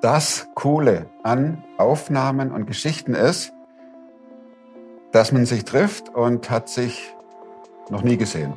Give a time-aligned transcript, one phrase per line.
[0.00, 3.52] das Coole an Aufnahmen und Geschichten ist,
[5.12, 7.14] dass man sich trifft und hat sich
[7.90, 8.52] noch nie gesehen.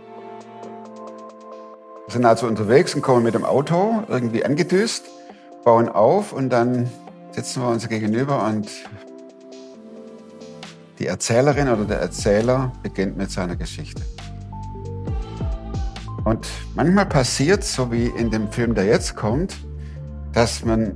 [2.06, 5.06] Wir sind also unterwegs und kommen mit dem Auto irgendwie angedüst,
[5.64, 6.92] bauen auf und dann
[7.32, 8.68] sitzen wir uns gegenüber und
[11.00, 14.02] die Erzählerin oder der Erzähler beginnt mit seiner Geschichte.
[16.26, 19.56] Und manchmal passiert, so wie in dem Film, der jetzt kommt,
[20.34, 20.94] dass man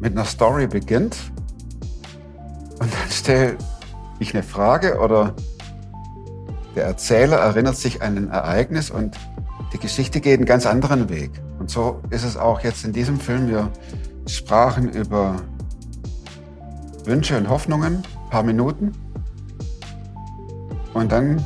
[0.00, 1.16] mit einer Story beginnt
[2.80, 3.56] und dann stelle
[4.18, 5.34] ich eine Frage oder
[6.74, 9.16] der Erzähler erinnert sich an ein Ereignis und
[9.72, 11.30] die Geschichte geht einen ganz anderen Weg.
[11.58, 13.48] Und so ist es auch jetzt in diesem Film.
[13.48, 13.70] Wir
[14.26, 15.36] sprachen über
[17.04, 18.92] Wünsche und Hoffnungen, ein paar Minuten.
[20.94, 21.44] Und dann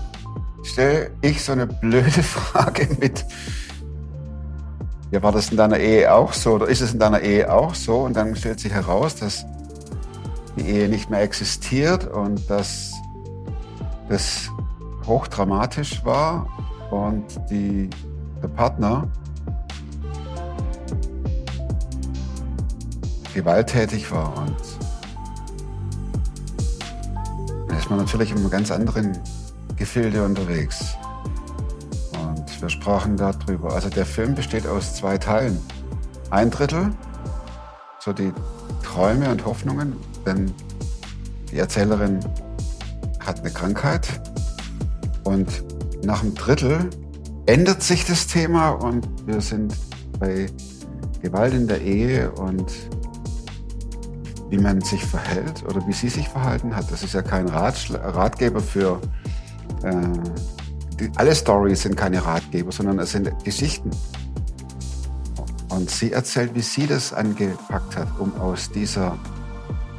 [0.62, 3.24] stelle ich so eine blöde Frage mit,
[5.15, 7.77] ja, war das in deiner Ehe auch so oder ist es in deiner Ehe auch
[7.77, 7.98] so?
[7.98, 9.47] Und dann stellt sich heraus, dass
[10.57, 12.93] die Ehe nicht mehr existiert und dass
[14.09, 14.51] das
[15.07, 16.48] hochdramatisch war
[16.91, 17.89] und die,
[18.42, 19.07] der Partner
[23.35, 24.37] gewalttätig war.
[24.37, 24.57] Und
[27.69, 29.17] da ist man natürlich in einem ganz anderen
[29.77, 30.97] Gefilde unterwegs.
[32.65, 33.75] Wir sprachen darüber.
[33.75, 35.61] Also der Film besteht aus zwei Teilen.
[36.31, 36.93] Ein Drittel,
[37.98, 38.33] so die
[38.83, 40.51] Träume und Hoffnungen, denn
[41.51, 42.20] die Erzählerin
[43.20, 44.09] hat eine Krankheit
[45.25, 45.47] und
[46.07, 46.89] nach einem Drittel
[47.45, 49.77] ändert sich das Thema und wir sind
[50.19, 50.47] bei
[51.20, 52.73] Gewalt in der Ehe und
[54.48, 56.91] wie man sich verhält oder wie sie sich verhalten hat.
[56.91, 59.03] Das ist ja kein Ratgeber für
[59.83, 59.92] äh,
[61.17, 63.91] alle Stories sind keine Ratgeber, sondern es sind Geschichten.
[65.69, 69.18] Und sie erzählt, wie sie das angepackt hat, um aus dieser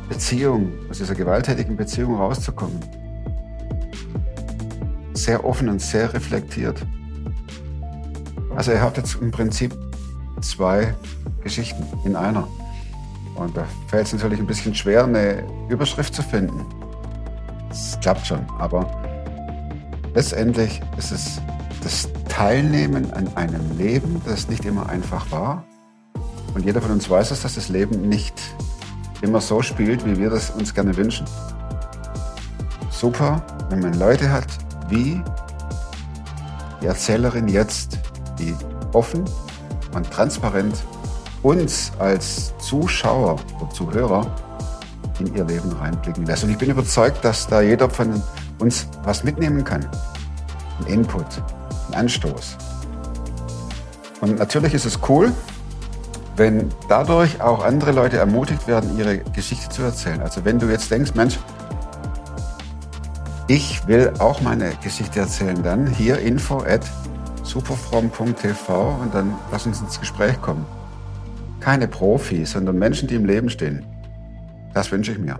[0.08, 2.80] Beziehung, aus dieser gewalttätigen Beziehung rauszukommen.
[5.14, 6.86] Sehr offen und sehr reflektiert.
[8.56, 9.76] Also er hat jetzt im Prinzip
[10.42, 10.96] zwei
[11.44, 12.48] Geschichten in einer.
[13.36, 16.66] Und da fällt es natürlich ein bisschen schwer, eine Überschrift zu finden.
[17.70, 19.05] Es klappt schon, aber
[20.16, 21.42] letztendlich ist es
[21.84, 25.64] das Teilnehmen an einem Leben, das nicht immer einfach war.
[26.56, 28.34] Und jeder von uns weiß es, dass das Leben nicht
[29.22, 31.28] immer so spielt, wie wir das uns gerne wünschen.
[32.90, 34.48] Super, wenn man Leute hat,
[34.90, 35.22] wie
[36.82, 38.00] die Erzählerin jetzt,
[38.40, 38.56] die
[38.94, 39.26] offen
[39.94, 40.76] und transparent
[41.44, 44.36] uns als Zuschauer oder Zuhörer
[45.20, 46.44] in ihr Leben reinblicken lässt.
[46.44, 48.24] Und ich bin überzeugt, dass da jeder von
[48.60, 49.86] uns was mitnehmen kann.
[50.80, 51.26] Ein Input,
[51.90, 52.58] ein Anstoß.
[54.22, 55.32] Und natürlich ist es cool,
[56.36, 60.22] wenn dadurch auch andere Leute ermutigt werden, ihre Geschichte zu erzählen.
[60.22, 61.40] Also wenn du jetzt denkst, Mensch,
[63.48, 66.82] ich will auch meine Geschichte erzählen, dann hier info at
[67.44, 70.66] superfrom.tv und dann lass uns ins Gespräch kommen.
[71.60, 73.86] Keine Profis, sondern Menschen, die im Leben stehen.
[74.74, 75.40] Das wünsche ich mir.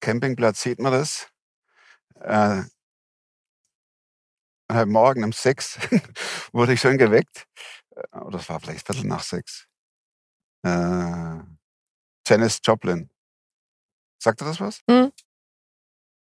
[0.00, 1.28] Campingplatz, sieht man das.
[2.20, 2.62] Äh,
[4.70, 5.78] heute Morgen um sechs
[6.52, 7.46] wurde ich schon geweckt.
[7.90, 9.66] Äh, Oder es war vielleicht Viertel nach sechs.
[10.64, 11.40] Äh,
[12.26, 13.10] Janis Joplin.
[14.22, 14.80] Sagt er das was?
[14.90, 15.12] Hm.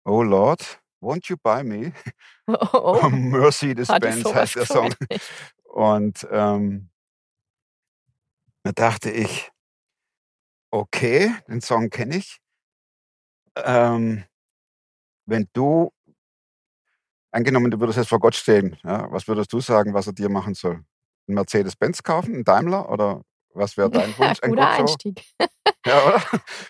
[0.05, 1.93] Oh Lord, won't you buy me?
[2.45, 2.99] Oh, oh.
[3.01, 4.93] Oh, Benz sowas heißt der Song.
[5.63, 6.89] Und ähm,
[8.63, 9.49] da dachte ich,
[10.71, 12.42] okay, den Song kenne ich.
[13.55, 14.23] Ähm,
[15.25, 15.91] wenn du,
[17.31, 20.29] angenommen, du würdest jetzt vor Gott stehen, ja, was würdest du sagen, was er dir
[20.29, 20.83] machen soll?
[21.27, 23.21] Ein Mercedes-Benz kaufen, ein Daimler oder
[23.53, 24.41] was wäre dein Wunsch?
[24.41, 24.69] an Guter?
[24.69, 25.23] Einstieg.
[25.85, 26.21] Ja, oder?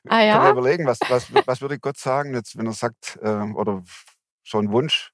[0.09, 0.51] Ah Kann man ja?
[0.51, 3.83] überlegen, was, was, was würde Gott sagen, jetzt, wenn er sagt, ähm, oder
[4.44, 5.12] so ein Wunsch,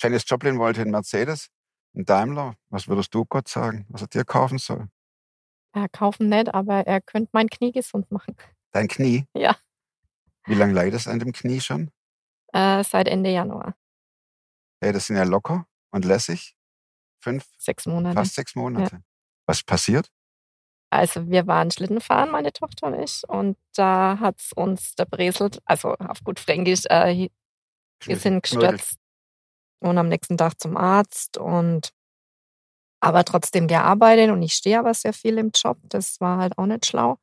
[0.00, 1.48] Janis Joplin wollte einen Mercedes,
[1.94, 4.88] einen Daimler, was würdest du Gott sagen, was er dir kaufen soll?
[5.74, 8.36] Ja, kaufen nicht, aber er könnte mein Knie gesund machen.
[8.72, 9.26] Dein Knie?
[9.34, 9.56] Ja.
[10.46, 11.90] Wie lange leidest du an dem Knie schon?
[12.52, 13.76] Äh, seit Ende Januar.
[14.80, 16.56] Hey, das sind ja locker und lässig.
[17.22, 18.14] Fünf, Sechs Monate.
[18.14, 19.02] fast sechs Monate.
[19.46, 20.10] Was passiert?
[20.90, 25.08] Also wir waren Schlittenfahren, meine Tochter und ich, und da hat's uns der
[25.64, 27.28] also auf gut Fränkisch, äh,
[28.04, 28.96] wir sind gestürzt
[29.80, 31.90] und am nächsten Tag zum Arzt und
[33.00, 35.78] aber trotzdem gearbeitet und ich stehe aber sehr viel im Job.
[35.84, 37.18] Das war halt auch nicht schlau.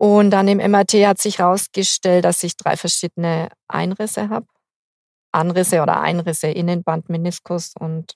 [0.00, 4.46] Und dann im MRT hat sich herausgestellt, dass ich drei verschiedene Einrisse habe.
[5.30, 8.14] Anrisse oder Einrisse, Innenband, Meniskus und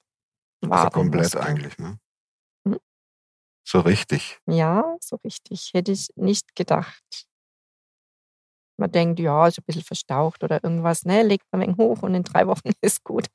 [0.71, 1.99] Also komplett eigentlich, ne?
[2.67, 2.79] Hm?
[3.69, 4.39] So richtig.
[4.47, 5.73] Ja, so richtig.
[5.75, 7.27] Hätte ich nicht gedacht.
[8.79, 11.05] Man denkt, ja, ist ein bisschen verstaucht oder irgendwas.
[11.05, 13.27] Ne, legt man ein wenig hoch und in drei Wochen ist gut.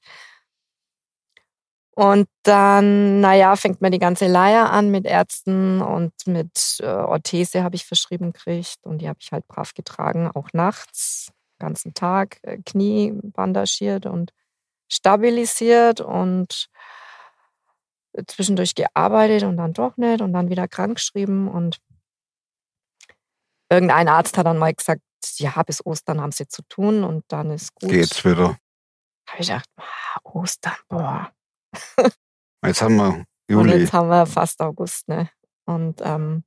[1.99, 7.61] Und dann, naja, fängt man die ganze Leier an mit Ärzten und mit äh, Orthese
[7.61, 12.39] habe ich verschrieben gekriegt und die habe ich halt brav getragen, auch nachts, ganzen Tag,
[12.43, 14.31] äh, Knie bandagiert und
[14.87, 16.69] stabilisiert und
[18.27, 21.79] zwischendurch gearbeitet und dann doch nicht und dann wieder krankgeschrieben und
[23.69, 25.01] irgendein Arzt hat dann mal gesagt,
[25.35, 27.89] ja, bis Ostern haben sie zu tun und dann ist gut.
[27.89, 28.57] Geht's wieder.
[29.27, 31.33] Habe ich gedacht, ah, Ostern, boah.
[32.65, 33.77] Jetzt haben wir Und Juli.
[33.77, 35.29] jetzt haben wir fast August, ne?
[35.65, 36.43] Und ähm,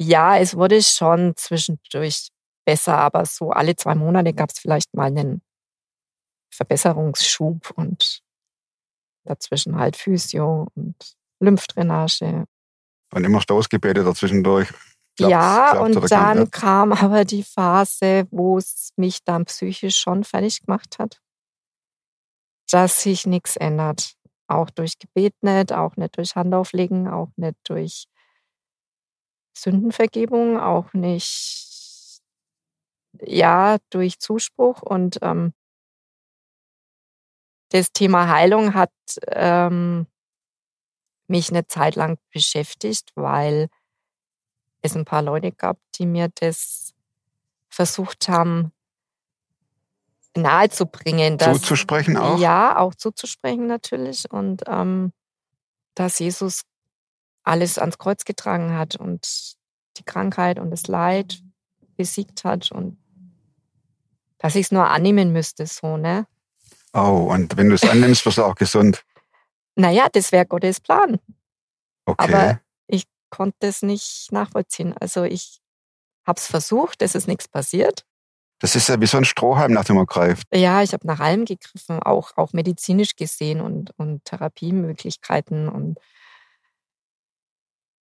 [0.00, 2.28] ja, es wurde schon zwischendurch
[2.66, 5.42] besser, aber so alle zwei Monate gab es vielleicht mal einen
[6.52, 8.22] Verbesserungsschub und
[9.24, 10.96] dazwischen halt Physio und
[11.40, 12.44] Lymphdrainage.
[13.14, 14.68] Und immer Stoßgebete dazwischendurch.
[15.16, 20.24] Klappt's- ja, klappt und dann kam aber die Phase, wo es mich dann psychisch schon
[20.24, 21.20] fertig gemacht hat,
[22.72, 24.14] dass sich nichts ändert.
[24.46, 28.06] Auch durch Gebet nicht, auch nicht durch Handauflegen, auch nicht durch
[29.56, 32.22] Sündenvergebung, auch nicht,
[33.20, 34.80] ja, durch Zuspruch.
[34.82, 35.52] Und ähm,
[37.68, 38.92] das Thema Heilung hat
[39.28, 40.06] ähm,
[41.28, 43.68] mich eine Zeit lang beschäftigt, weil
[44.80, 46.94] es ein paar Leute gab, die mir das
[47.68, 48.72] versucht haben
[50.36, 51.38] nahezubringen.
[51.38, 52.38] dass- Zuzusprechen auch?
[52.38, 54.30] Ja, auch zuzusprechen natürlich.
[54.30, 55.12] Und ähm,
[55.94, 56.62] dass Jesus
[57.44, 59.56] alles ans Kreuz getragen hat und
[59.98, 61.42] die Krankheit und das Leid
[61.96, 62.98] besiegt hat und
[64.38, 66.26] dass ich es nur annehmen müsste, so, ne?
[66.94, 69.04] Oh, und wenn du es annimmst, wirst du auch gesund.
[69.76, 71.18] Naja, das wäre Gottes Plan.
[72.04, 72.32] Okay.
[72.34, 74.94] Aber ich konnte es nicht nachvollziehen.
[75.00, 75.60] Also ich
[76.26, 78.04] habe es versucht, es ist nichts passiert.
[78.62, 80.46] Das ist ja wie so ein Strohhalm, nach dem man greift.
[80.54, 85.98] Ja, ich habe nach allem gegriffen, auch, auch medizinisch gesehen und, und Therapiemöglichkeiten und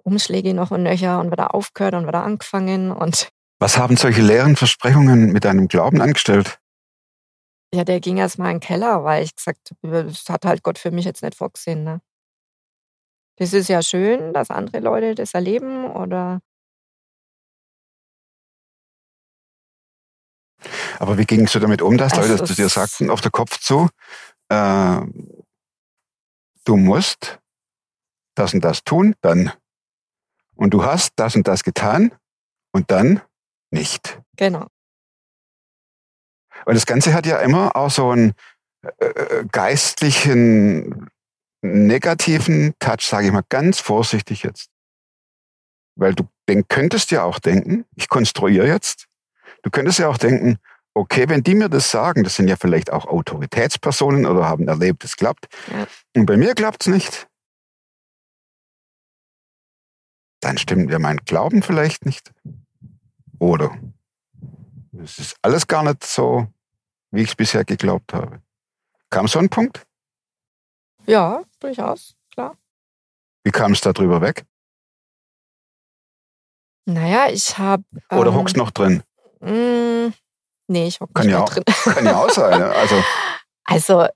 [0.03, 2.91] Umschläge noch und nöcher und wieder aufgehört und wieder angefangen.
[2.91, 3.29] Und
[3.59, 6.59] Was haben solche leeren Versprechungen mit deinem Glauben angestellt?
[7.73, 10.61] ja, der ging erst mal in den Keller, weil ich gesagt habe, das hat halt
[10.61, 11.83] Gott für mich jetzt nicht vorgesehen.
[11.83, 12.01] Ne?
[13.37, 16.41] Das ist ja schön, dass andere Leute das erleben oder
[21.01, 23.57] Aber wie gingst du damit um, dass Es Leute zu dir sagten, auf der Kopf
[23.57, 23.89] zu,
[24.49, 25.01] äh,
[26.63, 27.39] du musst
[28.35, 29.51] das und das tun, dann.
[30.53, 32.13] Und du hast das und das getan
[32.71, 33.19] und dann
[33.71, 34.21] nicht.
[34.37, 34.67] genau.
[36.65, 38.33] Und das Ganze hat ja immer auch so einen
[38.99, 41.09] äh, äh, geistlichen,
[41.63, 44.69] negativen Touch, sage ich mal ganz vorsichtig jetzt.
[45.95, 49.07] Weil du denk, könntest ja auch denken, ich konstruiere jetzt,
[49.63, 50.59] du könntest ja auch denken,
[50.93, 55.03] okay, wenn die mir das sagen, das sind ja vielleicht auch Autoritätspersonen oder haben erlebt,
[55.03, 55.47] es klappt.
[55.71, 55.87] Ja.
[56.15, 57.27] Und bei mir klappt's nicht.
[60.41, 62.33] Dann stimmt ja mein Glauben vielleicht nicht.
[63.39, 63.77] Oder
[65.01, 66.47] es ist alles gar nicht so,
[67.11, 68.41] wie ich es bisher geglaubt habe.
[69.09, 69.85] Kam so ein Punkt?
[71.05, 72.57] Ja, durchaus, klar.
[73.43, 74.45] Wie kam es da drüber weg?
[76.85, 77.83] Naja, ich habe.
[78.11, 79.03] Oder ähm, hockst noch drin?
[79.39, 80.13] mh,
[80.71, 81.63] nee, ich hock Kann nicht ja mehr auch- drin.
[81.65, 82.59] Kann ja auch sein.
[82.59, 82.69] ne?
[82.71, 83.03] Also,
[83.63, 84.07] Also,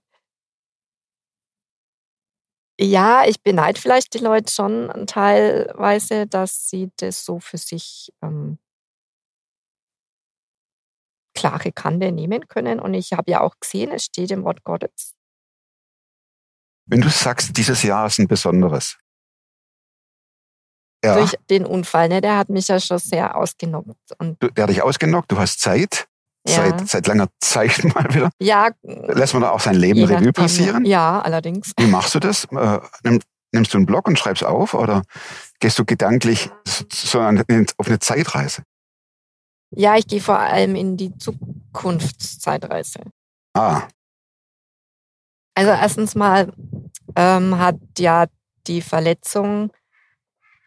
[2.79, 8.57] ja, ich beneide vielleicht die Leute schon teilweise, dass sie das so für sich ähm,
[11.33, 12.79] klare Kante nehmen können.
[12.79, 15.13] Und ich habe ja auch gesehen, es steht im Wort Gottes.
[16.87, 18.97] wenn du sagst, dieses Jahr ist ein besonderes.
[21.03, 22.19] Ja, Durch den Unfall, ne?
[22.19, 24.11] Der hat mich ja schon sehr ausgenockt.
[24.17, 26.07] Und der hat dich ausgenockt, du hast Zeit,
[26.47, 28.29] ja, seit, seit langer Zeit mal wieder.
[28.39, 30.85] ja Lässt man da auch sein Leben Revue passieren?
[30.85, 31.71] Ja, allerdings.
[31.77, 32.45] Wie machst du das?
[32.45, 33.19] Äh, nimm,
[33.51, 35.03] nimmst du einen Block und schreibst auf oder
[35.59, 36.49] gehst du gedanklich
[36.91, 38.63] so, auf eine Zeitreise?
[39.71, 43.01] Ja, ich gehe vor allem in die Zukunftszeitreise.
[43.53, 43.83] Ah,
[45.55, 46.53] Also erstens mal
[47.15, 48.25] ähm, hat ja
[48.67, 49.71] die Verletzung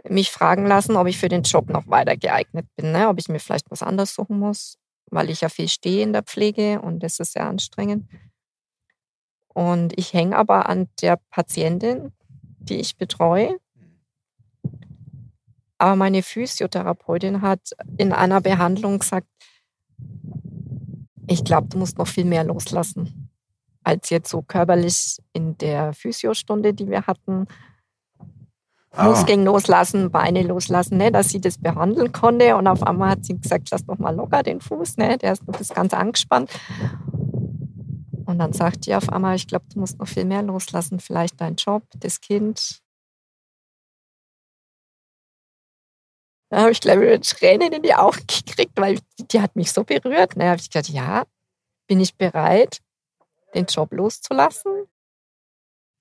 [0.08, 3.08] mich fragen lassen, ob ich für den Job noch weiter geeignet bin, ne?
[3.08, 4.78] ob ich mir vielleicht was anderes suchen muss,
[5.10, 8.08] weil ich ja viel stehe in der Pflege und das ist sehr anstrengend.
[9.48, 12.12] Und ich hänge aber an der Patientin,
[12.58, 13.58] die ich betreue.
[15.78, 19.28] Aber meine Physiotherapeutin hat in einer Behandlung gesagt,
[21.28, 23.28] ich glaube, du musst noch viel mehr loslassen
[23.88, 27.46] als jetzt so körperlich in der Physiostunde, die wir hatten.
[28.98, 29.04] Ah.
[29.04, 32.56] Muskeln loslassen, Beine loslassen, ne, dass sie das behandeln konnte.
[32.56, 35.46] Und auf einmal hat sie gesagt, lass doch mal locker den Fuß, ne, der ist
[35.46, 36.50] noch das ganz angespannt.
[38.26, 41.40] Und dann sagt die auf einmal, ich glaube, du musst noch viel mehr loslassen, vielleicht
[41.40, 42.82] dein Job, das Kind.
[46.50, 48.98] Da habe ich, glaube ich, Tränen in die Augen gekriegt, weil
[49.30, 50.32] die hat mich so berührt.
[50.36, 51.22] Da habe ich gesagt, ja,
[51.86, 52.80] bin ich bereit,
[53.54, 54.77] den Job loszulassen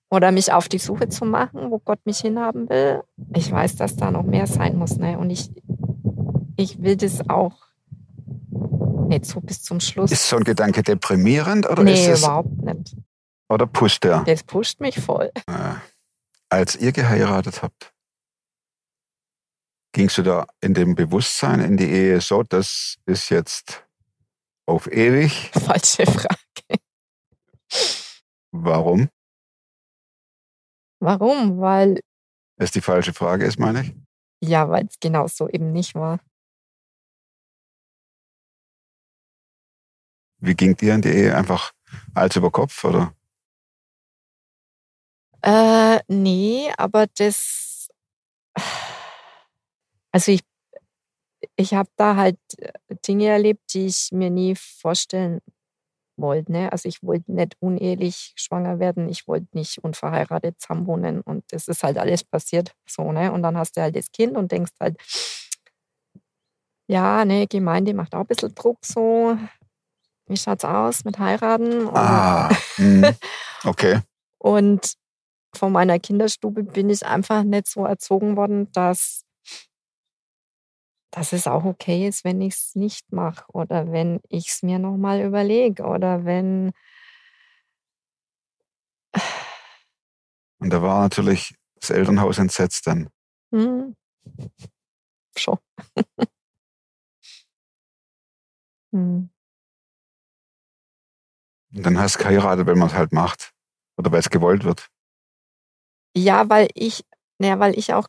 [0.09, 3.03] oder mich auf die Suche zu machen, wo Gott mich hinhaben will.
[3.35, 4.97] Ich weiß, dass da noch mehr sein muss.
[4.97, 5.17] Ne?
[5.17, 5.51] Und ich,
[6.55, 7.67] ich will das auch
[9.07, 10.11] nicht so bis zum Schluss.
[10.11, 12.95] Ist so ein Gedanke deprimierend oder nee, ist es überhaupt nicht.
[13.49, 14.23] oder pusht der?
[14.25, 15.31] Das pusht mich voll.
[15.47, 15.75] Äh,
[16.49, 17.93] Als ihr geheiratet habt,
[19.93, 23.85] gingst du da in dem Bewusstsein in die Ehe so, das ist jetzt
[24.65, 25.51] auf ewig?
[25.53, 26.81] Falsche Frage.
[28.51, 29.09] Warum?
[30.99, 31.59] Warum?
[31.59, 31.99] Weil,
[32.57, 33.95] Das die falsche Frage ist, meine ich.
[34.43, 36.19] ja, weil es genau so eben nicht war.
[40.39, 41.35] Wie ging dir in die Ehe?
[41.35, 41.71] Einfach
[42.15, 43.13] Hals über Kopf oder?
[45.41, 47.89] Äh, nee, aber das.
[50.11, 50.41] Also ich,
[51.55, 52.39] ich habe da halt
[53.07, 55.41] Dinge erlebt, die ich mir nie vorstellen
[56.17, 56.51] wollte.
[56.51, 56.71] Ne?
[56.71, 61.83] Also ich wollte nicht unehelich schwanger werden, ich wollte nicht unverheiratet zusammenwohnen und das ist
[61.83, 63.31] halt alles passiert so, ne?
[63.31, 64.97] Und dann hast du halt das Kind und denkst halt,
[66.87, 69.37] ja, ne, Gemeinde macht auch ein bisschen Druck so.
[70.27, 71.87] Wie schaut's aus mit heiraten?
[71.93, 73.05] Ah, hm,
[73.63, 74.01] okay.
[74.37, 74.93] Und
[75.55, 79.23] von meiner Kinderstube bin ich einfach nicht so erzogen worden, dass,
[81.11, 84.79] dass es auch okay ist, wenn ich es nicht mache oder wenn ich es mir
[84.79, 86.71] nochmal überlege oder wenn.
[90.59, 93.09] Und da war natürlich das Elternhaus entsetzt dann.
[93.53, 93.95] Hm,
[95.37, 95.57] schon.
[98.91, 99.29] hm.
[101.75, 103.53] Und dann hast du geheiratet, wenn man es halt macht.
[103.97, 104.89] Oder weil es gewollt wird.
[106.15, 107.03] Ja, weil ich,
[107.39, 108.07] naja, weil ich auch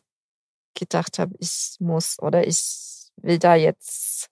[0.75, 2.57] gedacht habe, ich muss oder ich
[3.23, 4.29] will da jetzt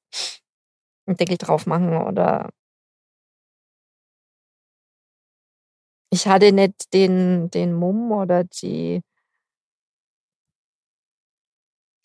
[1.06, 2.50] einen Deckel drauf machen oder
[6.10, 9.02] ich hatte nicht den, den Mumm oder die.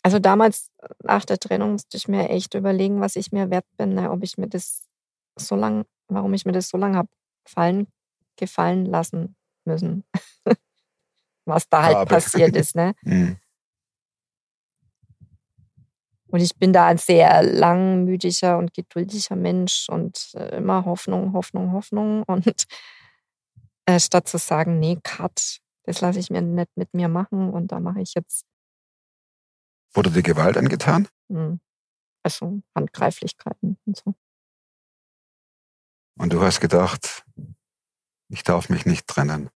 [0.03, 0.71] Also damals
[1.03, 4.11] nach der Trennung musste ich mir echt überlegen, was ich mir wert bin, ne?
[4.11, 4.89] ob ich mir das
[5.39, 7.09] so lang, warum ich mir das so lange habe
[7.45, 7.87] fallen,
[8.37, 10.05] gefallen lassen müssen.
[11.45, 12.15] was da halt Habe.
[12.15, 12.95] passiert ist, ne?
[13.05, 13.37] Hm.
[16.33, 21.73] Und ich bin da ein sehr langmütiger und geduldiger Mensch und äh, immer Hoffnung, Hoffnung,
[21.73, 22.23] Hoffnung.
[22.27, 22.67] Und
[23.85, 27.73] äh, statt zu sagen, nee, Cut, das lasse ich mir nicht mit mir machen und
[27.73, 28.47] da mache ich jetzt
[29.95, 31.07] Wurde dir Gewalt angetan?
[31.29, 31.61] hm,
[32.23, 34.15] also Handgreiflichkeiten und so.
[36.19, 37.25] Und du hast gedacht,
[38.31, 39.51] ich darf mich nicht trennen.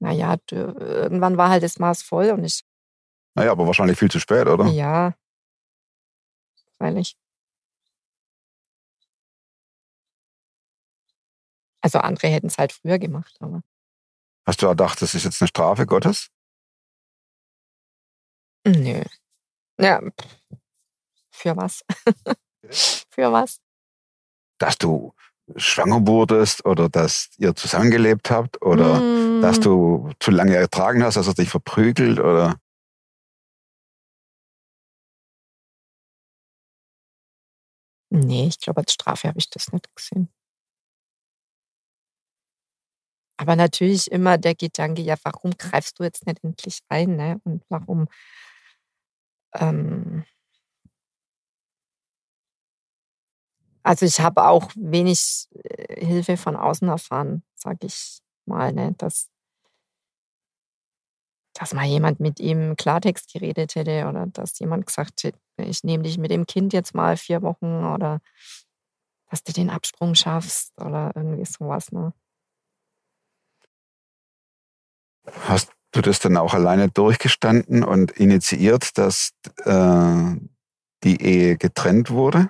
[0.00, 2.62] Naja, irgendwann war halt das Maß voll und ich,
[3.34, 4.66] Naja, aber wahrscheinlich viel zu spät, oder?
[4.66, 5.14] ja,
[6.78, 7.16] freilich.
[11.80, 13.62] Also andere hätten es halt früher gemacht, aber
[14.46, 16.28] Hast du gedacht, das ist jetzt eine Strafe Gottes?
[18.66, 19.02] Nö.
[19.78, 20.00] Ja,
[21.30, 21.84] für was?
[23.10, 23.58] für was?
[24.58, 25.12] Dass du
[25.56, 31.16] schwanger wurdest oder dass ihr zusammengelebt habt oder Mm, dass du zu lange ertragen hast,
[31.16, 32.56] dass er dich verprügelt oder
[38.14, 40.30] Nee, ich glaube, als Strafe habe ich das nicht gesehen.
[43.36, 47.40] Aber natürlich immer der Gedanke, ja, warum greifst du jetzt nicht endlich ein, ne?
[47.44, 48.06] Und warum
[49.54, 50.24] ähm,
[53.82, 58.94] also ich habe auch wenig äh, Hilfe von außen erfahren, sage ich mal, ne?
[58.98, 59.28] Dass,
[61.54, 66.04] dass mal jemand mit ihm Klartext geredet hätte oder dass jemand gesagt hätte, ich nehme
[66.04, 68.20] dich mit dem Kind jetzt mal vier Wochen oder
[69.30, 71.90] dass du den Absprung schaffst oder irgendwie sowas.
[71.92, 72.12] Ne?
[75.48, 79.30] hast, du das dann auch alleine durchgestanden und initiiert, dass
[79.64, 80.36] äh,
[81.04, 82.48] die Ehe getrennt wurde?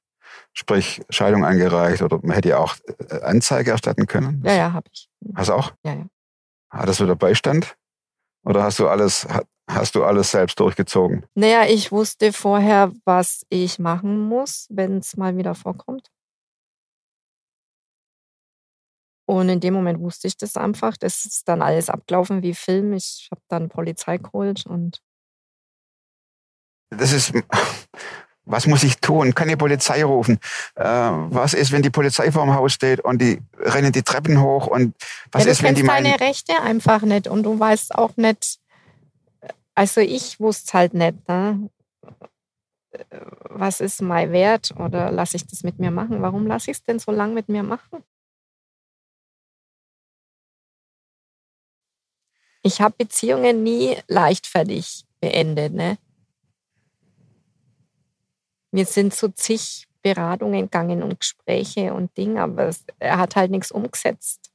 [0.52, 2.76] Sprich, Scheidung eingereicht oder man hätte ja auch
[3.10, 4.42] äh, Anzeige erstatten können?
[4.46, 5.08] Ja, ja, habe ich.
[5.34, 5.72] Hast du auch?
[5.84, 6.06] Ja, ja.
[6.70, 7.76] Hattest du da Beistand?
[8.44, 9.26] Oder hast du alles,
[9.68, 11.24] hast du alles selbst durchgezogen?
[11.34, 16.10] Naja, ich wusste vorher, was ich machen muss, wenn es mal wieder vorkommt.
[19.26, 20.96] Und in dem Moment wusste ich das einfach.
[20.96, 22.92] Das ist dann alles abgelaufen wie Film.
[22.92, 25.00] Ich habe dann Polizei geholt und
[26.90, 27.32] Das ist,
[28.44, 29.34] was muss ich tun?
[29.34, 30.38] Kann die Polizei rufen?
[30.74, 34.42] Äh, was ist, wenn die Polizei vor dem Haus steht und die rennen die Treppen
[34.42, 34.66] hoch?
[34.66, 34.94] Und
[35.32, 38.58] was ja, ist, wenn die meinen, deine Rechte einfach nicht und du weißt auch nicht,
[39.74, 41.70] also ich wusste halt nicht, ne?
[43.50, 46.22] was ist mein Wert oder lasse ich das mit mir machen?
[46.22, 48.04] Warum lasse ich es denn so lange mit mir machen?
[52.62, 55.74] Ich habe Beziehungen nie leichtfertig beendet.
[55.74, 55.98] Ne?
[58.70, 63.50] Wir sind zu zig Beratungen gegangen und Gespräche und Dinge, aber es, er hat halt
[63.50, 64.53] nichts umgesetzt.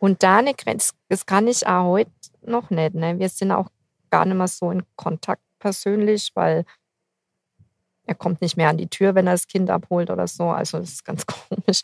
[0.00, 2.10] Und da eine Grenze, das kann ich auch heute
[2.42, 2.94] noch nicht.
[2.94, 3.18] Ne?
[3.18, 3.68] Wir sind auch
[4.10, 6.64] gar nicht mehr so in Kontakt persönlich, weil
[8.04, 10.44] er kommt nicht mehr an die Tür, wenn er das Kind abholt oder so.
[10.44, 11.82] Also das ist ganz komisch.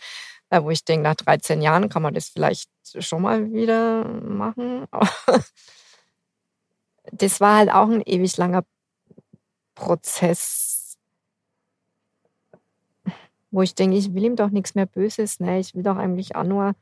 [0.50, 4.86] Äh, wo ich denke, nach 13 Jahren kann man das vielleicht schon mal wieder machen.
[7.12, 8.64] Das war halt auch ein ewig langer
[9.74, 10.96] Prozess,
[13.50, 15.38] wo ich denke, ich will ihm doch nichts mehr Böses.
[15.38, 15.58] Ne?
[15.58, 16.74] Ich will doch eigentlich auch nur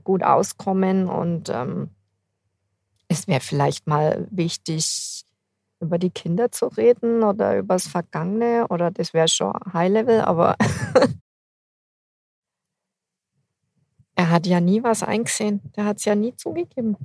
[0.00, 1.90] gut auskommen und ähm,
[3.08, 5.24] es wäre vielleicht mal wichtig,
[5.80, 10.20] über die Kinder zu reden oder über das Vergangene oder das wäre schon High Level,
[10.20, 10.56] aber
[14.14, 15.60] er hat ja nie was eingesehen.
[15.76, 16.96] Der hat es ja nie zugegeben.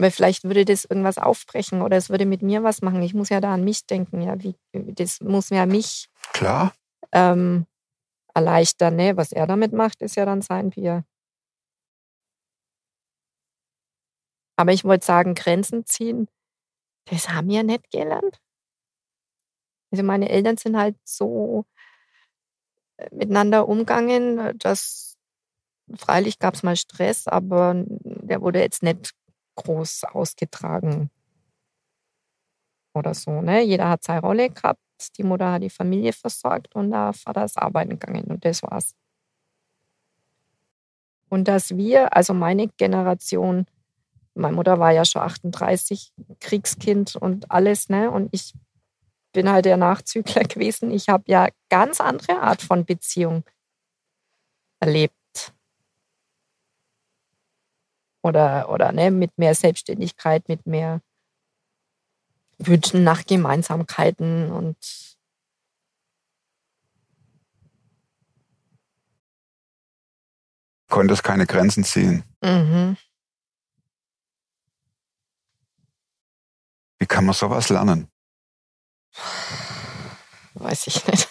[0.00, 3.02] Aber vielleicht würde das irgendwas aufbrechen oder es würde mit mir was machen.
[3.02, 4.22] Ich muss ja da an mich denken.
[4.22, 6.72] Ja, wie, das muss ja mich klar,
[7.12, 7.66] ähm,
[8.32, 8.96] erleichtern.
[8.96, 9.18] Ne?
[9.18, 11.04] Was er damit macht, ist ja dann sein Bier.
[14.56, 16.28] Aber ich wollte sagen, Grenzen ziehen,
[17.04, 18.40] das haben wir nicht gelernt.
[19.92, 21.66] Also meine Eltern sind halt so
[22.96, 25.18] äh, miteinander umgegangen, dass
[25.94, 29.14] freilich gab es mal Stress, aber der wurde jetzt nicht
[29.62, 31.10] groß ausgetragen
[32.94, 33.40] oder so.
[33.40, 33.62] Ne?
[33.62, 34.80] Jeder hat seine Rolle gehabt.
[35.16, 38.94] Die Mutter hat die Familie versorgt und der Vater ist arbeiten gegangen und das war's.
[41.30, 43.66] Und dass wir, also meine Generation,
[44.34, 48.10] meine Mutter war ja schon 38, Kriegskind und alles, ne?
[48.10, 48.52] Und ich
[49.32, 50.90] bin halt der Nachzügler gewesen.
[50.90, 53.44] Ich habe ja ganz andere Art von Beziehung
[54.80, 55.19] erlebt.
[58.22, 61.00] Oder, oder ne, mit mehr Selbstständigkeit, mit mehr
[62.58, 64.76] Wünschen nach Gemeinsamkeiten und
[70.88, 72.24] konntest keine Grenzen ziehen.
[72.42, 72.96] mhm.
[76.98, 78.10] Wie kann man sowas lernen?
[80.54, 81.28] weiß ich nicht.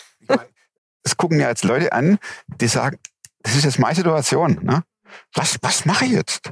[1.04, 3.00] Es gucken ja jetzt Leute an, die sagen,
[3.40, 4.60] das ist jetzt meine Situation.
[4.64, 4.84] Ne?
[5.34, 6.52] Was, was mache ich jetzt?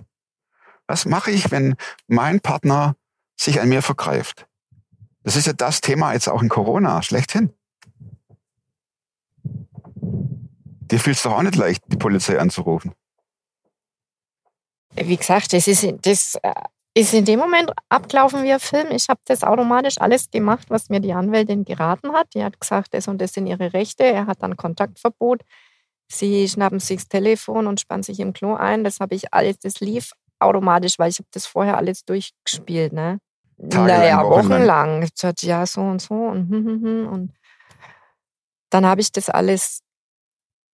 [0.87, 1.75] Was mache ich, wenn
[2.07, 2.95] mein Partner
[3.35, 4.47] sich an mir vergreift?
[5.23, 7.53] Das ist ja das Thema jetzt auch in Corona, schlechthin.
[9.43, 12.93] Dir fühlst doch auch nicht leicht, die Polizei anzurufen.
[14.95, 16.53] Wie gesagt, das ist, das äh,
[16.93, 18.87] ist in dem Moment abgelaufen wie ein Film.
[18.91, 22.33] Ich habe das automatisch alles gemacht, was mir die Anwältin geraten hat.
[22.33, 24.05] Die hat gesagt, das und das sind ihre Rechte.
[24.05, 25.41] Er hat dann Kontaktverbot.
[26.07, 28.85] Sie schnappen sich das Telefon und spannen sich im Klo ein.
[28.85, 32.93] Das habe ich alles, das lief automatisch, weil ich habe das vorher alles durchgespielt.
[32.93, 33.19] Ne?
[33.57, 35.01] Tagelang, naja, wochenlang.
[35.01, 35.35] wochenlang.
[35.41, 37.07] Ja, so und so und, hm, hm, hm.
[37.07, 37.33] und
[38.69, 39.81] dann habe ich das alles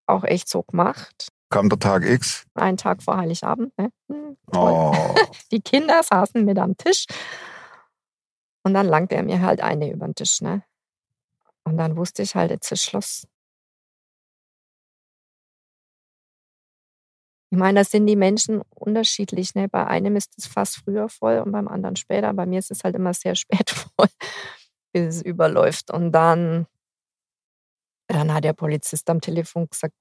[0.07, 1.29] auch echt so gemacht.
[1.51, 2.45] Kam der Tag X.
[2.55, 3.77] Einen Tag vor Heiligabend.
[3.79, 3.91] Ne?
[4.11, 4.37] Hm.
[4.55, 4.95] Oh,
[5.53, 7.07] Die Kinder saßen mit am Tisch
[8.65, 10.41] und dann langte er mir halt eine über den Tisch.
[10.41, 10.63] Ne?
[11.65, 13.27] Und dann wusste ich halt, jetzt ist Schluss.
[17.53, 19.55] Ich meine, da sind die Menschen unterschiedlich.
[19.55, 19.69] Ne?
[19.69, 22.33] Bei einem ist es fast früher voll und beim anderen später.
[22.33, 24.09] Bei mir ist es halt immer sehr spät voll,
[24.95, 25.91] bis es überläuft.
[25.91, 26.67] Und dann,
[28.09, 29.93] dann hat der Polizist am Telefon gesagt,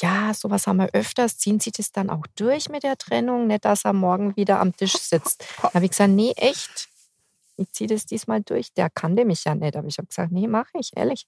[0.00, 1.38] ja, sowas haben wir öfters.
[1.38, 3.48] Ziehen Sie das dann auch durch mit der Trennung?
[3.48, 5.44] Nicht, dass er morgen wieder am Tisch sitzt.
[5.60, 6.88] Da habe ich gesagt, nee, echt.
[7.56, 8.72] ich ziehe das diesmal durch.
[8.74, 11.26] Der kannte mich ja nicht, aber ich habe gesagt, nee, mache ich, ehrlich.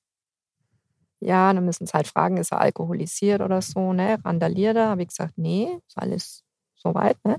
[1.20, 4.18] Ja, dann müssen sie halt fragen, ist er alkoholisiert oder so, ne?
[4.24, 4.88] Randaliert er?
[4.88, 7.38] Habe ich gesagt, nee, ist alles soweit, ne?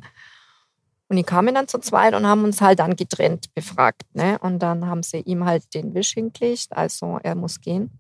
[1.10, 4.40] Und die kamen dann zu zweit und haben uns halt dann getrennt befragt, ne?
[4.40, 7.92] Und dann haben sie ihm halt den Wisch hingelegt, also er muss gehen.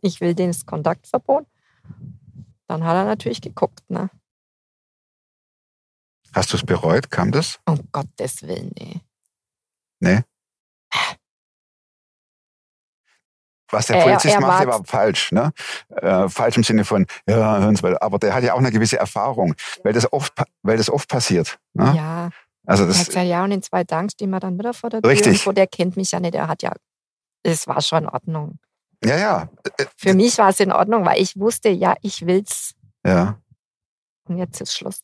[0.00, 1.46] Ich will das Kontaktverbot.
[2.66, 4.10] Dann hat er natürlich geguckt, ne?
[6.34, 7.10] Hast du es bereut?
[7.10, 7.60] Kam das?
[7.66, 9.00] Um Gottes Willen, nee.
[10.00, 10.22] Nee.
[13.72, 15.32] Was der Er- Polizist er macht, der war- falsch.
[15.32, 15.52] Ne?
[15.96, 17.98] Äh, falsch im Sinne von, ja, hören Sie mal.
[17.98, 20.32] Aber der hat ja auch eine gewisse Erfahrung, weil das oft,
[20.62, 21.58] weil das oft passiert.
[21.72, 21.92] Ne?
[21.96, 22.28] Ja,
[22.66, 24.90] Also er hat das, gesagt, ja, und in zwei Tagen stehen wir dann wieder vor
[24.90, 25.10] der Tür.
[25.10, 25.42] Richtig.
[25.42, 26.72] So, der kennt mich ja nicht, der hat ja,
[27.42, 28.58] es war schon in Ordnung.
[29.04, 32.74] ja, ja, äh, Für mich war es in Ordnung, weil ich wusste, ja, ich will's.
[33.04, 33.38] ja.
[34.28, 35.02] Und jetzt ist Schluss.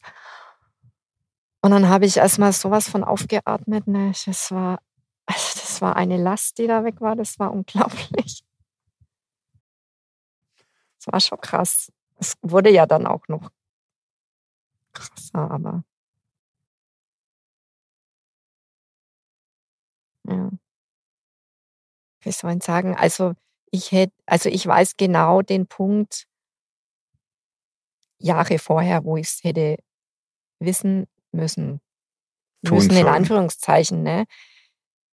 [1.61, 3.88] Und dann habe ich erstmal sowas von aufgeatmet.
[3.88, 4.12] Ne?
[4.26, 4.78] Das war,
[5.26, 7.16] also das war eine Last, die da weg war.
[7.16, 8.42] Das war unglaublich.
[11.11, 11.90] War schon krass.
[12.18, 13.51] Es wurde ja dann auch noch
[14.92, 15.85] krasser, aber.
[20.25, 20.51] Ja.
[22.21, 22.94] Wie soll ich sagen?
[22.94, 23.33] Also
[23.71, 26.27] ich hätte, also ich weiß genau den Punkt
[28.18, 29.77] Jahre vorher, wo ich es hätte
[30.59, 31.81] wissen müssen.
[32.64, 33.09] Tun müssen in sollen.
[33.09, 34.27] Anführungszeichen, ne?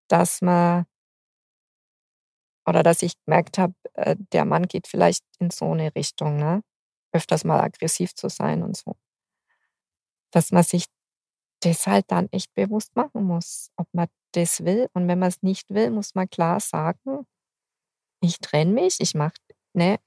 [0.10, 0.86] Dass man
[2.66, 6.62] oder dass ich gemerkt habe, äh, der Mann geht vielleicht in so eine Richtung, ne?
[7.14, 8.96] Öfters mal aggressiv zu sein und so.
[10.32, 10.86] Dass man sich
[11.62, 14.90] das halt dann echt bewusst machen muss, ob man das will.
[14.94, 17.26] Und wenn man es nicht will, muss man klar sagen,
[18.22, 19.36] ich trenne mich, ich mache,
[19.74, 20.00] ne?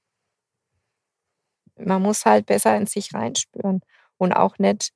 [1.77, 3.81] Man muss halt besser in sich reinspüren
[4.17, 4.91] und auch nicht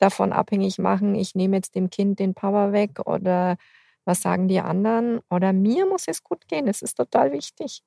[0.00, 3.56] davon abhängig machen, ich nehme jetzt dem Kind den Power weg oder
[4.04, 6.66] was sagen die anderen oder mir muss es gut gehen.
[6.66, 7.82] Das ist total wichtig.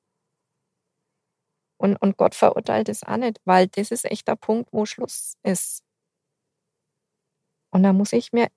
[1.80, 5.34] Und, und Gott verurteilt es auch nicht, weil das ist echt der Punkt, wo Schluss
[5.44, 5.82] ist.
[7.70, 8.48] Und da muss ich mir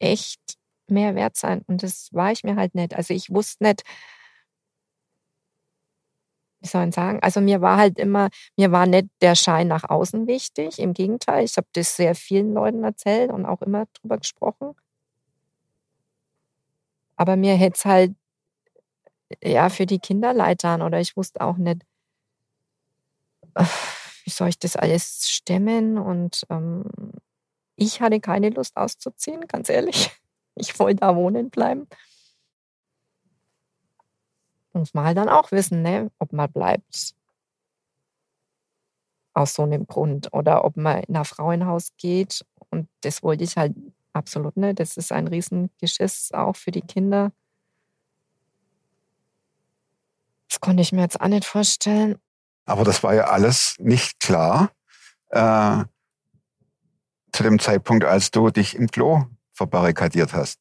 [0.00, 0.40] echt
[0.88, 1.62] mehr wert sein.
[1.66, 2.94] Und das war ich mir halt nicht.
[2.94, 3.82] Also ich wusste nicht,
[6.62, 9.84] wie soll ich sagen, also mir war halt immer, mir war nicht der Schein nach
[9.88, 10.78] außen wichtig.
[10.78, 14.74] Im Gegenteil, ich habe das sehr vielen Leuten erzählt und auch immer drüber gesprochen.
[17.20, 18.14] Aber mir hätte es halt
[19.44, 21.82] ja für die Kinder leid getan oder ich wusste auch nicht,
[23.56, 23.64] äh,
[24.24, 26.82] wie soll ich das alles stemmen und ähm,
[27.76, 30.10] ich hatte keine Lust auszuziehen, ganz ehrlich.
[30.56, 31.86] Ich wollte da wohnen bleiben.
[34.72, 37.14] Muss man halt dann auch wissen, ne, ob man bleibt.
[39.32, 40.30] Aus so einem Grund.
[40.34, 42.44] Oder ob man in ein Frauenhaus geht.
[42.68, 43.74] Und das wollte ich halt
[44.20, 44.78] absolut nicht.
[44.78, 47.32] Das ist ein Riesengeschiss auch für die Kinder.
[50.48, 52.18] Das konnte ich mir jetzt auch nicht vorstellen.
[52.66, 54.70] Aber das war ja alles nicht klar
[55.30, 55.84] äh,
[57.32, 60.58] zu dem Zeitpunkt, als du dich im Klo verbarrikadiert hast.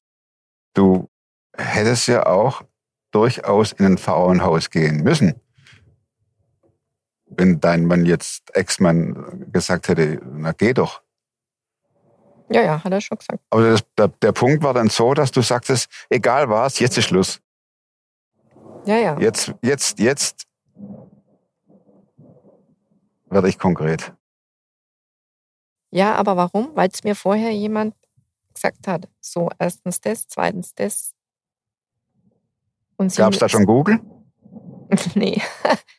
[0.74, 1.10] Du
[1.56, 2.63] hättest ja auch
[3.12, 5.36] durchaus in ein Frauenhaus gehen müssen.
[7.26, 11.02] Wenn dein Mann jetzt Ex-Mann gesagt hätte, na geh doch.
[12.51, 13.39] Ja, ja, hat er schon gesagt.
[13.51, 17.05] Aber das, der, der Punkt war dann so, dass du sagtest, egal was, jetzt ist
[17.05, 17.39] Schluss.
[18.85, 19.19] Ja, ja.
[19.19, 20.47] Jetzt, jetzt, jetzt
[23.29, 24.13] werde ich konkret.
[25.91, 26.71] Ja, aber warum?
[26.75, 27.95] Weil es mir vorher jemand
[28.53, 29.07] gesagt hat.
[29.19, 31.13] So, erstens das, zweitens das.
[33.15, 33.99] Gab es da schon Google?
[35.15, 35.41] nee.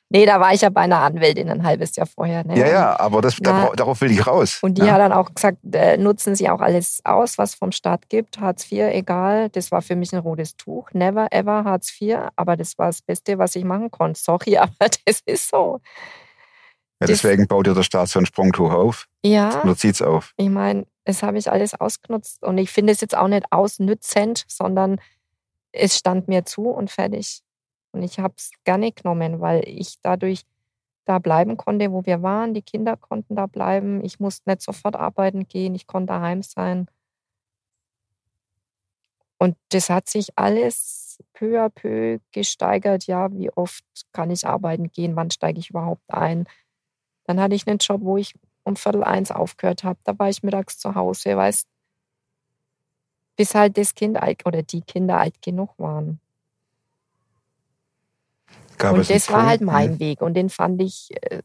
[0.09, 2.44] nee, da war ich ja bei einer Anwältin ein halbes Jahr vorher.
[2.44, 2.59] Ne?
[2.59, 3.70] Ja, ja, aber das, Na.
[3.74, 4.59] darauf, will ich raus.
[4.62, 4.92] Und die ja.
[4.92, 8.40] hat dann auch gesagt, äh, nutzen Sie auch alles aus, was vom Staat gibt.
[8.40, 9.48] Hartz IV, egal.
[9.50, 10.90] Das war für mich ein rotes Tuch.
[10.92, 12.18] Never ever Hartz IV.
[12.37, 14.18] Aber das war das Beste, was ich machen konnte.
[14.20, 14.74] Sorry, aber
[15.05, 15.81] das ist so.
[17.00, 20.33] ja, deswegen baut dir der Staat so ein Sprungtuch auf Ja, oder zieht's auf.
[20.37, 22.42] ich meine, das habe ich alles ausgenutzt.
[22.42, 25.00] Und ich finde es jetzt auch nicht ausnützend, sondern
[25.72, 27.42] es stand mir zu und fertig.
[27.92, 30.42] Und ich habe es gerne genommen, weil ich dadurch
[31.05, 32.55] da bleiben konnte, wo wir waren.
[32.55, 34.05] Die Kinder konnten da bleiben.
[34.05, 35.74] Ich musste nicht sofort arbeiten gehen.
[35.74, 36.87] Ich konnte daheim sein.
[39.38, 43.07] Und das hat sich alles peu à peu gesteigert.
[43.07, 45.16] Ja, wie oft kann ich arbeiten gehen?
[45.16, 46.46] Wann steige ich überhaupt ein?
[47.24, 49.98] Dann hatte ich einen Job, wo ich um Viertel eins aufgehört habe.
[50.05, 51.66] Da war ich mittags zu Hause, weißt
[53.37, 56.20] bis halt das Kind alt oder die Kinder alt genug waren.
[58.81, 61.43] Gab und das war halt mein Weg und den fand ich äh,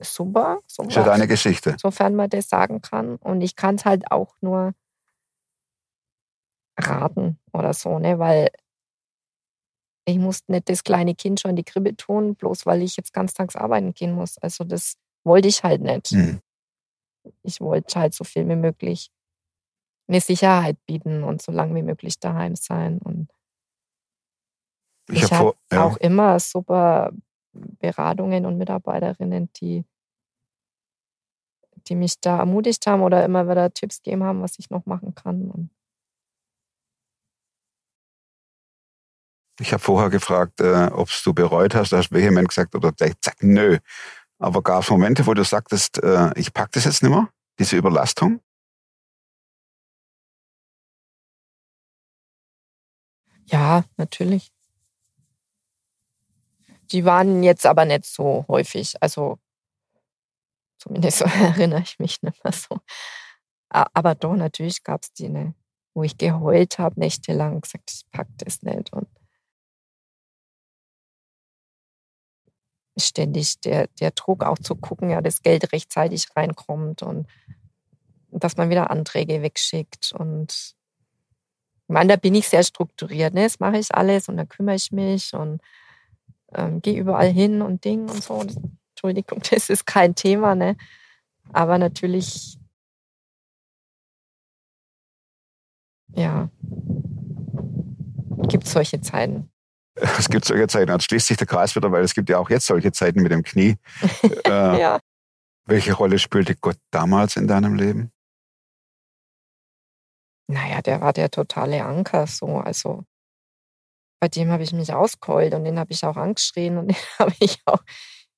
[0.00, 0.58] super.
[0.66, 1.76] super Ist ja deine Geschichte.
[1.80, 3.16] sofern man das sagen kann.
[3.16, 4.74] Und ich kann es halt auch nur
[6.78, 8.18] raten oder so, ne?
[8.18, 8.50] Weil
[10.06, 13.14] ich musste nicht das kleine Kind schon in die Krippe tun, bloß weil ich jetzt
[13.14, 14.36] ganztags arbeiten gehen muss.
[14.38, 16.10] Also das wollte ich halt nicht.
[16.10, 16.40] Hm.
[17.42, 19.10] Ich wollte halt so viel wie möglich
[20.06, 22.98] eine Sicherheit bieten und so lange wie möglich daheim sein.
[22.98, 23.28] Und
[25.10, 27.12] Ich, ich, habe habe ja, auch immer super
[27.52, 29.84] Beratungen und Mitarbeiterinnen, die,
[31.86, 35.14] die mich da ermutigt haben oder immer wieder Tipps gegeben haben, was ich noch machen
[35.14, 35.50] kann.
[35.50, 35.70] Und
[39.60, 41.92] ich hab vorher gefragt, äh, ob du bereut hast.
[41.92, 43.78] Da hast du vehement gesagt oder gleich zack, nö.
[44.38, 47.76] Aber gab es Momente, wo du sagtest, äh, ich pack das jetzt nicht mehr, diese
[47.76, 48.40] Überlastung?
[53.46, 54.53] ja, natürlich.
[56.94, 58.94] Die waren jetzt aber nicht so häufig.
[59.02, 59.38] Also
[60.78, 62.78] zumindest so erinnere ich mich nicht mehr so.
[63.68, 65.54] Aber doch, natürlich gab es die, ne,
[65.92, 68.92] wo ich geheult habe, nächtelang gesagt, ich pack das nicht.
[68.92, 69.08] Und
[72.96, 77.26] ständig der, der Druck auch zu gucken, ja, das Geld rechtzeitig reinkommt und
[78.30, 80.12] dass man wieder Anträge wegschickt.
[80.12, 83.34] Und ich meine, da bin ich sehr strukturiert.
[83.34, 83.42] Ne?
[83.42, 85.60] Das mache ich alles und da kümmere ich mich und
[86.52, 88.44] ähm, gehe überall hin und Ding und so.
[88.90, 90.76] Entschuldigung, das ist kein Thema, ne?
[91.52, 92.58] Aber natürlich,
[96.14, 96.48] ja,
[98.48, 99.50] gibt es solche Zeiten.
[100.18, 102.50] Es gibt solche Zeiten, jetzt schließt sich der Kreis wieder, weil es gibt ja auch
[102.50, 103.76] jetzt solche Zeiten mit dem Knie.
[104.44, 104.98] äh, Ja.
[105.66, 108.10] Welche Rolle spielte Gott damals in deinem Leben?
[110.46, 112.58] Naja, der war der totale Anker so.
[112.58, 113.04] Also
[114.24, 117.34] bei dem habe ich mich ausgeheult und den habe ich auch angeschrien und den habe
[117.40, 117.82] ich auch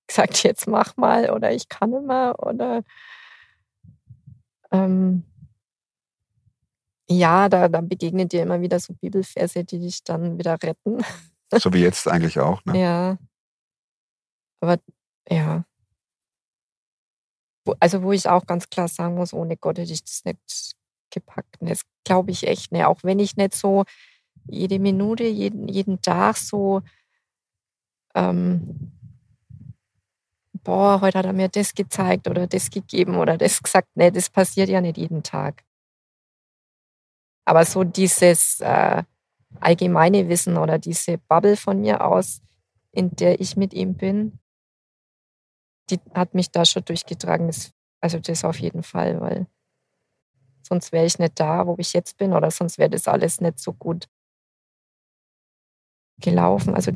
[0.09, 2.83] gesagt, jetzt mach mal oder ich kann immer oder
[4.73, 5.23] ähm,
[7.09, 10.99] ja, da, da begegnen dir immer wieder so Bibelverse, die dich dann wieder retten.
[11.55, 12.65] So wie jetzt eigentlich auch.
[12.65, 12.81] Ne?
[12.81, 13.19] Ja.
[14.61, 14.79] Aber
[15.31, 15.65] ja.
[17.79, 20.75] Also wo ich auch ganz klar sagen muss, ohne Gott hätte ich das nicht
[21.13, 21.61] gepackt.
[21.61, 22.85] Und Das glaube ich echt nicht.
[22.85, 23.85] Auch wenn ich nicht so
[24.49, 26.83] jede Minute, jeden, jeden Tag so,
[28.15, 28.93] ähm,
[30.65, 33.89] boah, heute hat er mir das gezeigt oder das gegeben oder das gesagt.
[33.95, 35.65] Nee, das passiert ja nicht jeden Tag.
[37.45, 39.05] Aber so dieses äh,
[39.61, 42.43] allgemeine Wissen oder diese Bubble von mir aus,
[42.93, 44.41] in der ich mit ihm bin,
[45.91, 47.47] die hat mich da schon durchgetragen.
[47.47, 49.47] Das, also das auf jeden Fall, weil
[50.63, 53.61] sonst wäre ich nicht da, wo ich jetzt bin, oder sonst wäre das alles nicht
[53.61, 54.09] so gut
[56.21, 56.75] gelaufen.
[56.75, 56.93] Also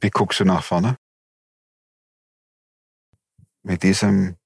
[0.00, 0.96] Wie guckst du nach vorne?
[3.62, 4.36] Mit, diesem,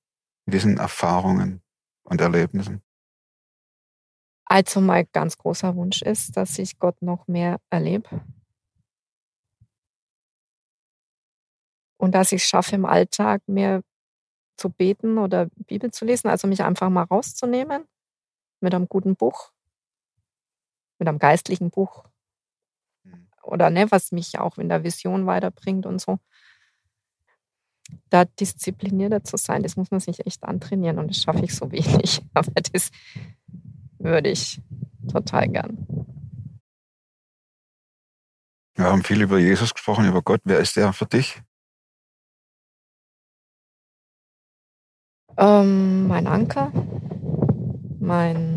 [0.47, 1.63] mit diesen Erfahrungen
[2.05, 2.83] und Erlebnissen?
[4.47, 8.23] Also mein ganz großer Wunsch ist, dass ich Gott noch mehr erlebe.
[11.99, 13.83] Und dass ich es schaffe, im Alltag mehr
[14.57, 17.87] zu beten oder Bibel zu lesen, also mich einfach mal rauszunehmen
[18.61, 19.52] mit einem guten Buch,
[21.03, 22.05] mit einem geistlichen Buch
[23.05, 23.27] Mhm.
[23.43, 26.21] oder ne, was mich auch in der Vision weiterbringt und so.
[28.09, 31.73] Da disziplinierter zu sein, das muss man sich echt antrainieren und das schaffe ich so
[31.73, 32.23] wenig.
[32.35, 32.93] Aber das
[33.99, 34.61] würde ich
[35.11, 35.87] total gern.
[38.77, 40.41] Wir haben viel über Jesus gesprochen, über Gott.
[40.45, 41.43] Wer ist der für dich?
[45.37, 46.71] Ähm, mein Anker,
[47.99, 48.52] mein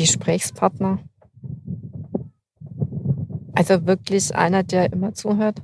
[0.00, 0.98] Gesprächspartner.
[3.54, 5.62] Also wirklich einer, der immer zuhört.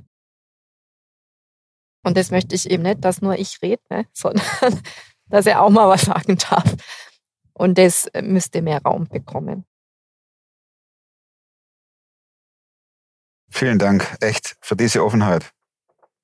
[2.03, 4.07] Und das möchte ich eben nicht, dass nur ich rede, ne?
[4.13, 4.45] sondern
[5.25, 6.75] dass er auch mal was sagen darf.
[7.53, 9.65] Und das müsste mehr Raum bekommen.
[13.49, 15.51] Vielen Dank, echt, für diese Offenheit.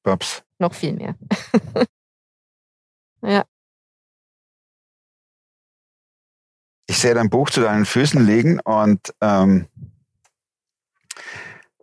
[0.04, 0.43] Babs.
[0.60, 1.15] Noch viel mehr.
[3.23, 3.43] ja.
[6.93, 9.65] Ich sehe dein Buch zu deinen Füßen liegen und ähm,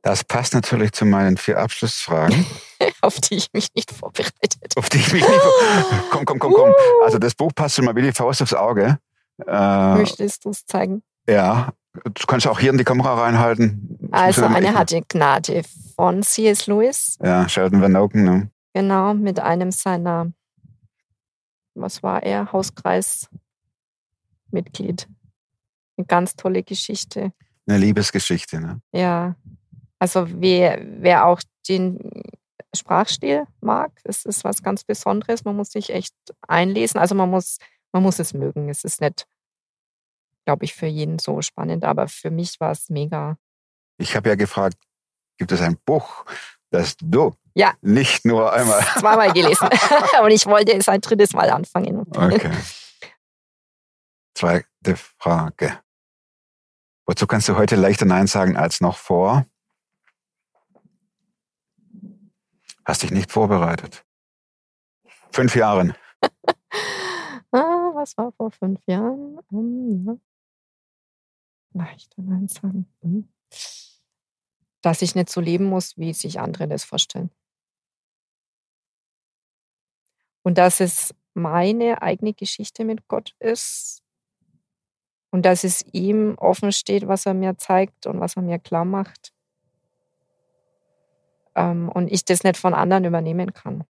[0.03, 2.46] das passt natürlich zu meinen vier Abschlussfragen,
[3.01, 5.40] auf die ich mich nicht vorbereitet auf die ich mich nicht.
[6.12, 6.73] komm, komm, komm, komm.
[7.05, 9.01] Also das Buch passt schon mal wie die Faust aufs Auge.
[9.49, 11.03] Äh, Möchtest du es zeigen?
[11.29, 11.73] ja,
[12.05, 13.99] du kannst auch hier in die Kamera reinhalten.
[14.12, 15.62] Also Ich- eine hatte Gnade
[15.96, 16.68] von C.S.
[16.68, 18.23] Lewis, Ja, Sheldon Van Oken.
[18.25, 18.51] Ne?
[18.75, 20.31] genau, mit einem seiner,
[21.75, 22.53] was war er,
[24.50, 25.08] Hauskreismitglied.
[25.96, 27.32] Eine ganz tolle Geschichte.
[27.66, 28.60] Eine Liebesgeschichte.
[28.60, 28.80] Ne?
[28.92, 29.36] Ja,
[29.98, 31.98] also wer, wer auch den
[32.74, 35.44] Sprachstil mag, es ist was ganz Besonderes.
[35.44, 36.14] Man muss sich echt
[36.46, 36.98] einlesen.
[36.98, 37.58] Also man muss
[37.92, 38.68] man muss es mögen.
[38.68, 39.26] Es ist nicht,
[40.46, 43.36] glaube ich, für jeden so spannend, aber für mich war es mega.
[43.98, 44.76] Ich habe ja gefragt,
[45.38, 46.24] gibt es ein Buch,
[46.70, 47.74] das du Ja.
[47.82, 48.80] nicht nur einmal.
[48.98, 49.68] Zweimal gelesen.
[50.22, 52.06] Und ich wollte es ein drittes Mal anfangen.
[52.16, 52.52] Okay.
[54.40, 55.83] Zweite Frage.
[57.05, 59.44] Wozu kannst du heute leichter Nein sagen als noch vor?
[62.87, 64.03] Hast dich nicht vorbereitet.
[65.31, 65.94] Fünf Jahren.
[67.53, 69.40] Ah, was war vor fünf Jahren?
[69.50, 70.16] Hm, ja.
[71.72, 72.87] Leichter Nein sagen.
[73.03, 73.29] Hm.
[74.83, 77.33] Dass ich nicht so leben muss, wie sich andere das vorstellen.
[80.42, 84.05] Und dass es meine eigene Geschichte mit Gott ist
[85.31, 88.85] und dass es ihm offen steht, was er mir zeigt und was er mir klar
[88.85, 89.33] macht.
[91.55, 93.85] Ähm, und ich das nicht von anderen übernehmen kann.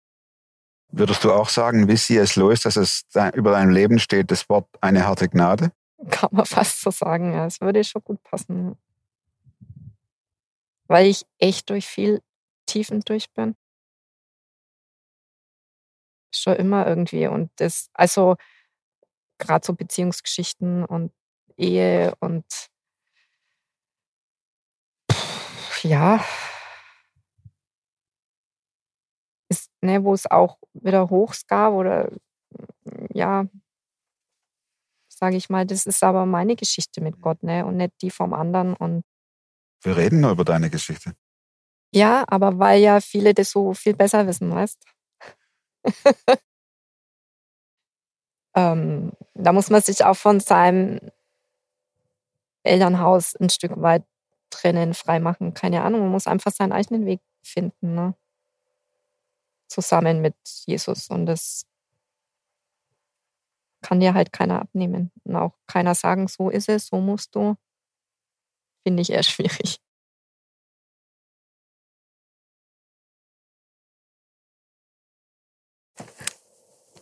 [0.92, 4.50] Würdest du auch sagen, wie sie es los, dass es über deinem Leben steht, das
[4.50, 5.72] Wort eine harte Gnade?
[6.10, 7.46] Kann man fast so sagen, ja.
[7.46, 8.76] Es würde schon gut passen.
[10.88, 12.22] Weil ich echt durch viel
[12.66, 13.56] Tiefen durch bin.
[16.34, 17.28] Schon immer irgendwie.
[17.28, 18.36] Und das, also
[19.38, 21.12] gerade so Beziehungsgeschichten und
[21.60, 22.46] Ehe und
[25.12, 26.24] pff, ja,
[29.50, 32.12] ist, ne, wo es auch wieder Hochs gab oder
[33.14, 33.46] ja,
[35.10, 37.66] sage ich mal, das ist aber meine Geschichte mit Gott, ne?
[37.66, 38.74] Und nicht die vom anderen.
[38.76, 39.04] Und
[39.84, 41.14] Wir reden nur über deine Geschichte.
[41.94, 44.86] ja, aber weil ja viele das so viel besser wissen, weißt
[48.56, 51.00] ähm, Da muss man sich auch von seinem
[52.70, 54.06] Elternhaus ein Stück weit
[54.50, 55.54] trennen, freimachen.
[55.54, 58.16] Keine Ahnung, man muss einfach seinen eigenen Weg finden, ne?
[59.68, 61.10] Zusammen mit Jesus.
[61.10, 61.66] Und das
[63.82, 65.12] kann dir halt keiner abnehmen.
[65.24, 67.56] Und auch keiner sagen, so ist es, so musst du.
[68.84, 69.80] Finde ich eher schwierig.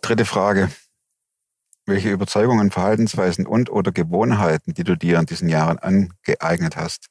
[0.02, 0.70] Dritte Frage.
[1.88, 7.08] Welche Überzeugungen, Verhaltensweisen und oder Gewohnheiten, die du dir in diesen Jahren angeeignet hast,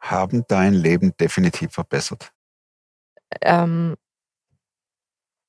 [0.00, 2.32] haben dein Leben definitiv verbessert?
[3.42, 3.96] Ähm,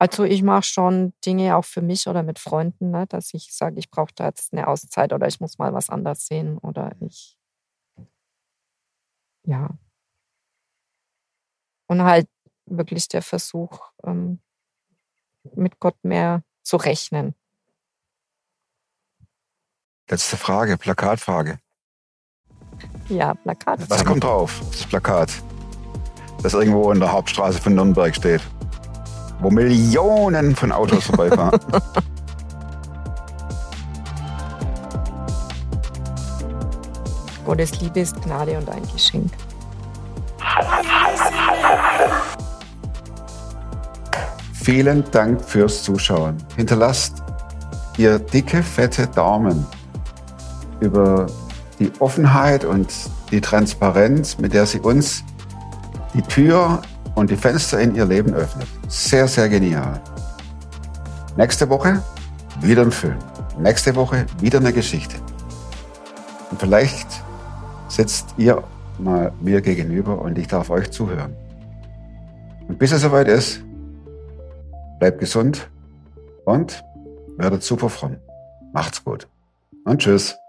[0.02, 3.80] also ich mache schon Dinge auch für mich oder mit Freunden, ne, dass ich sage,
[3.80, 7.36] ich brauche da jetzt eine Auszeit oder ich muss mal was anders sehen oder ich
[9.46, 9.70] ja.
[11.88, 12.28] Und halt
[12.66, 14.40] wirklich der Versuch, ähm,
[15.56, 17.36] mit Gott mehr zu rechnen.
[20.12, 21.60] Letzte Frage, Plakatfrage.
[23.10, 23.88] Ja, Plakat.
[23.90, 25.30] Was kommt drauf, auf das Plakat,
[26.42, 28.42] das irgendwo in der Hauptstraße von Nürnberg steht,
[29.40, 31.60] wo Millionen von Autos vorbeifahren?
[37.46, 39.32] Gottes Liebe ist Gnade und ein Geschenk.
[44.54, 46.38] Vielen Dank fürs Zuschauen.
[46.56, 47.22] Hinterlasst
[47.98, 49.68] ihr dicke, fette Daumen
[50.80, 51.28] über
[51.80, 52.94] die Offenheit und
[53.32, 55.24] die Transparenz, mit der sie uns
[56.14, 56.82] die Tür
[57.16, 58.68] und die Fenster in ihr Leben öffnet.
[58.88, 60.02] Sehr, sehr genial.
[61.38, 62.04] Nächste Woche
[62.62, 63.18] wieder ein Film.
[63.58, 65.16] Nächste Woche wieder eine Geschichte.
[66.52, 67.08] Und vielleicht
[67.88, 68.64] sitzt ihr
[68.98, 71.36] mal mir gegenüber und ich darf euch zuhören.
[72.68, 73.62] Und bis es soweit ist,
[75.00, 75.70] bleibt gesund
[76.46, 76.84] und
[77.38, 78.18] werdet super fromm.
[78.74, 79.28] Macht's gut.
[79.86, 80.38] Und tschüss.